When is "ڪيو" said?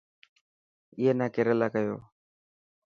1.73-1.95